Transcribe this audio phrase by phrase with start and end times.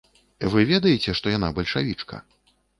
[0.53, 2.23] Вы ведаеце, што яна бальшавічка?